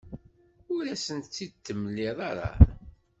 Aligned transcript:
Ur 0.75 0.83
as-t-id-temliḍ 0.93 2.17
ara. 2.29 2.49